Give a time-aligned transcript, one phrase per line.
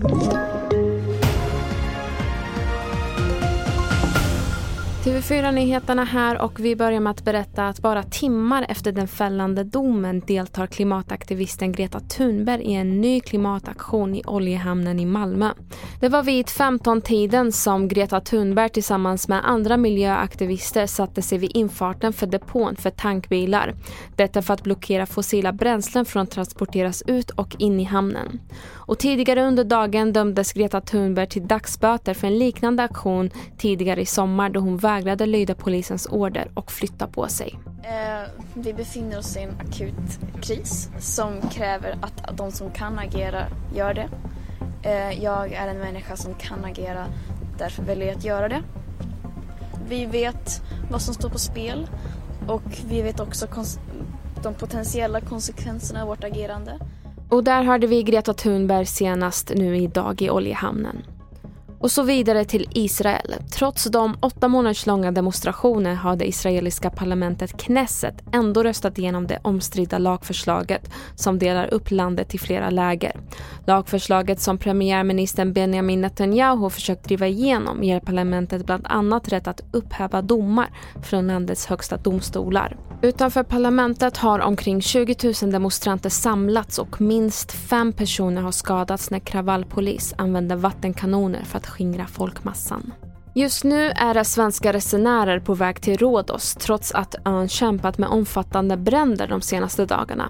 [0.00, 0.47] Thank you.
[5.04, 10.20] TV4-nyheterna här och vi börjar med att berätta att bara timmar efter den fällande domen
[10.20, 15.50] deltar klimataktivisten Greta Thunberg i en ny klimataktion i oljehamnen i Malmö.
[16.00, 22.12] Det var vid 15-tiden som Greta Thunberg tillsammans med andra miljöaktivister satte sig vid infarten
[22.12, 23.74] för depån för tankbilar.
[24.16, 28.40] Detta för att blockera fossila bränslen från att transporteras ut och in i hamnen.
[28.88, 34.06] Och tidigare under dagen dömdes Greta Thunberg till dagsböter för en liknande aktion tidigare i
[34.06, 37.58] sommar då hon vägrade lyda polisens order och flytta på sig.
[37.82, 43.46] Eh, vi befinner oss i en akut kris som kräver att de som kan agera
[43.74, 44.08] gör det.
[44.82, 47.06] Eh, jag är en människa som kan agera,
[47.58, 48.62] därför väljer jag att göra det.
[49.88, 51.88] Vi vet vad som står på spel
[52.46, 53.46] och vi vet också
[54.42, 56.78] de potentiella konsekvenserna av vårt agerande.
[57.28, 61.02] Och där hörde vi Greta Thunberg senast nu idag i oljehamnen.
[61.80, 63.34] Och så vidare till Israel.
[63.50, 69.38] Trots de åtta månaders långa demonstrationer har det israeliska parlamentet Knesset ändå röstat igenom det
[69.42, 73.16] omstridda lagförslaget som delar upp landet i flera läger.
[73.66, 80.22] Lagförslaget som premiärministern Benjamin Netanyahu försökt driva igenom ger parlamentet bland annat rätt att upphäva
[80.22, 80.70] domar
[81.02, 82.76] från landets högsta domstolar.
[83.02, 89.18] Utanför parlamentet har omkring 20 000 demonstranter samlats och minst fem personer har skadats när
[89.18, 92.92] kravallpolis använde vattenkanoner för att skingra folkmassan.
[93.34, 98.08] Just nu är det svenska resenärer på väg till Rhodos trots att ön kämpat med
[98.08, 100.28] omfattande bränder de senaste dagarna.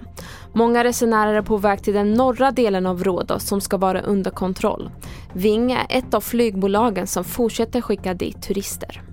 [0.53, 4.31] Många resenärer är på väg till den norra delen av Rhodos som ska vara under
[4.31, 4.91] kontroll.
[5.33, 9.08] Ving är ett av flygbolagen som fortsätter skicka dit turister.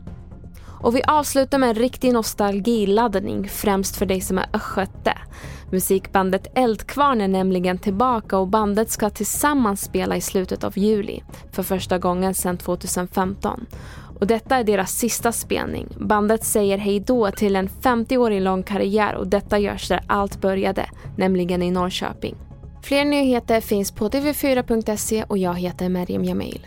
[0.80, 5.18] Och vi avslutar med en riktig nostalgiladdning främst för dig som är östgöte.
[5.70, 11.62] Musikbandet Eldkvarn är nämligen tillbaka och bandet ska tillsammans spela i slutet av juli för
[11.62, 13.66] första gången sedan 2015.
[14.20, 15.88] Och detta är deras sista spelning.
[16.00, 20.86] Bandet säger hej då till en 50-årig lång karriär och detta görs där allt började,
[21.16, 22.36] nämligen i Norrköping.
[22.82, 26.66] Fler nyheter finns på tv4.se och jag heter Meriem Jamil.